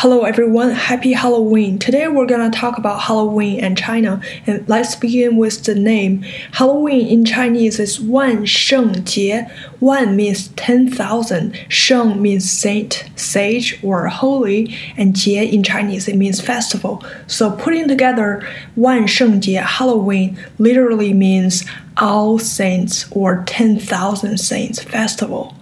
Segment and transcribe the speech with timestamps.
[0.00, 1.78] Hello everyone, happy Halloween.
[1.78, 6.22] Today we're gonna talk about Halloween and China, and let's begin with the name.
[6.52, 9.46] Halloween in Chinese is Wan Sheng Jie.
[9.78, 16.40] Wan means 10,000, Sheng means saint, sage, or holy, and Jie in Chinese it means
[16.40, 17.04] festival.
[17.26, 18.42] So putting together
[18.76, 21.66] Wan Sheng Jie Halloween literally means
[21.98, 25.54] all saints or 10,000 saints festival.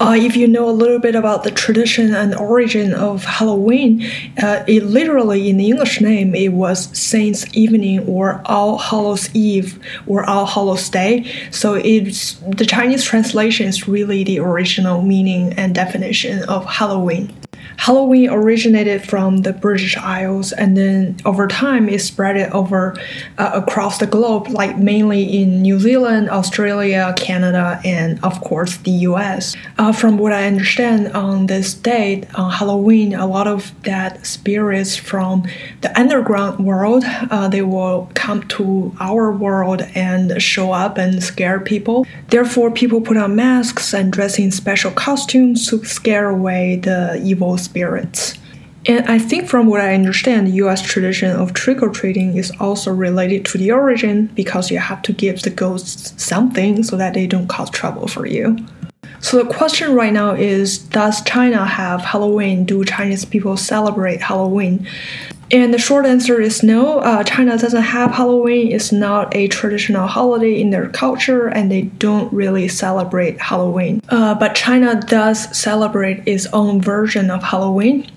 [0.00, 4.04] Uh, if you know a little bit about the tradition and origin of Halloween,
[4.42, 9.78] uh, it literally in the English name it was Saints Evening or All Hallows Eve
[10.06, 11.30] or All Hallows Day.
[11.50, 17.41] So it's the Chinese translation is really the original meaning and definition of Halloween.
[17.76, 22.96] Halloween originated from the British Isles, and then over time it spread over
[23.38, 28.90] uh, across the globe, like mainly in New Zealand, Australia, Canada, and of course the
[28.90, 29.56] U.S.
[29.78, 34.96] Uh, from what I understand, on this date, on Halloween, a lot of that spirits
[34.96, 35.46] from
[35.80, 41.60] the underground world, uh, they will come to our world and show up and scare
[41.60, 42.06] people.
[42.28, 47.56] Therefore, people put on masks and dress in special costumes to scare away the evil
[47.62, 48.38] spirits.
[48.86, 52.50] And I think from what I understand, the US tradition of trick or treating is
[52.58, 57.14] also related to the origin because you have to give the ghosts something so that
[57.14, 58.56] they don't cause trouble for you.
[59.20, 62.64] So the question right now is Does China have Halloween?
[62.64, 64.88] Do Chinese people celebrate Halloween?
[65.52, 67.00] And the short answer is no.
[67.00, 68.72] Uh, China doesn't have Halloween.
[68.72, 74.00] It's not a traditional holiday in their culture, and they don't really celebrate Halloween.
[74.08, 78.10] Uh, but China does celebrate its own version of Halloween.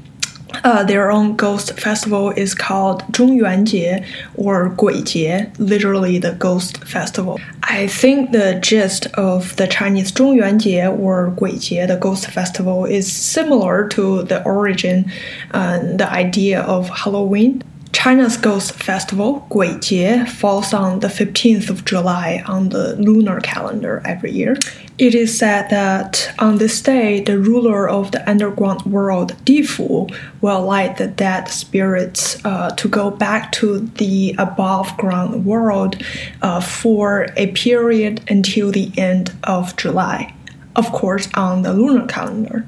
[0.66, 7.40] Uh, their own ghost festival is called Zhongyuanjie or Guijie, literally the ghost festival.
[7.62, 13.88] I think the gist of the Chinese Zhongyuanjie or Guijie, the ghost festival, is similar
[13.90, 15.12] to the origin,
[15.52, 17.62] uh, the idea of Halloween.
[18.06, 24.30] China's Ghost Festival, Guijie, falls on the 15th of July on the lunar calendar every
[24.30, 24.58] year.
[25.00, 30.62] It is said that on this day, the ruler of the underground world, Difu, will
[30.62, 36.00] light the dead spirits uh, to go back to the above ground world
[36.44, 40.32] uh, for a period until the end of July.
[40.76, 42.68] Of course, on the lunar calendar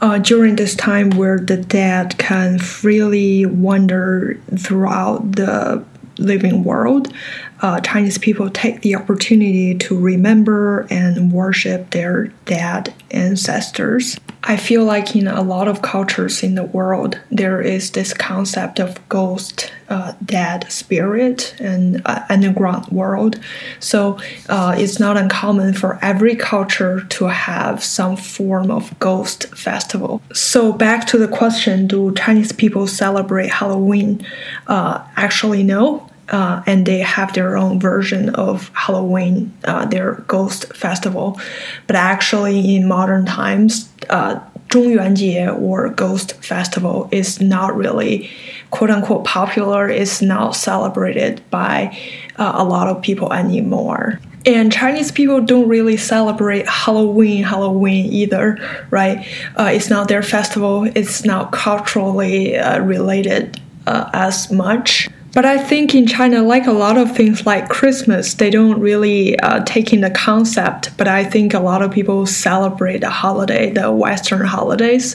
[0.00, 5.84] uh, during this time where the dead can freely wander throughout the
[6.18, 7.12] living world,
[7.60, 14.18] uh, Chinese people take the opportunity to remember and worship their dead ancestors.
[14.48, 18.78] I feel like in a lot of cultures in the world, there is this concept
[18.78, 23.40] of ghost, uh, dead spirit, and uh, underground world.
[23.80, 30.22] So uh, it's not uncommon for every culture to have some form of ghost festival.
[30.32, 34.24] So back to the question: Do Chinese people celebrate Halloween?
[34.68, 40.72] Uh, actually, no uh, and they have their own version of Halloween, uh, their ghost
[40.74, 41.40] festival.
[41.86, 44.40] But actually, in modern times, uh,
[44.74, 48.30] or Ghost Festival is not really
[48.70, 51.96] quote unquote popular, it's not celebrated by
[52.36, 54.20] uh, a lot of people anymore.
[54.44, 58.58] And Chinese people don't really celebrate Halloween, Halloween either,
[58.90, 59.26] right?
[59.58, 65.08] Uh, it's not their festival, it's not culturally uh, related uh, as much.
[65.36, 69.38] But I think in China, like a lot of things like Christmas, they don't really
[69.40, 70.96] uh, take in the concept.
[70.96, 75.14] But I think a lot of people celebrate the holiday, the Western holidays.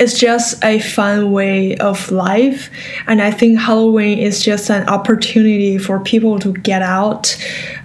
[0.00, 2.68] It's just a fun way of life.
[3.06, 7.36] And I think Halloween is just an opportunity for people to get out,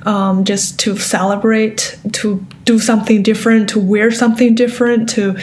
[0.08, 5.38] um, just to celebrate, to do something different, to wear something different, to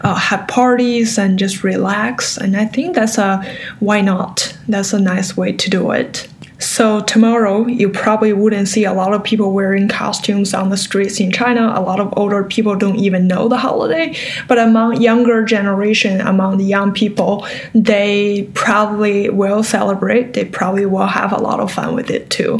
[0.00, 2.36] uh, have parties and just relax.
[2.38, 3.44] And I think that's a
[3.80, 4.56] why not?
[4.68, 6.28] That's a nice way to do it.
[6.60, 11.20] So tomorrow, you probably wouldn't see a lot of people wearing costumes on the streets
[11.20, 11.72] in China.
[11.74, 14.16] A lot of older people don't even know the holiday.
[14.48, 20.34] But among younger generation, among the young people, they probably will celebrate.
[20.34, 22.58] They probably will have a lot of fun with it too.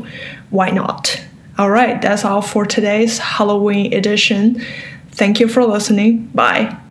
[0.50, 1.20] Why not?
[1.58, 4.64] All right, that's all for today's Halloween edition.
[5.10, 6.28] Thank you for listening.
[6.28, 6.87] Bye.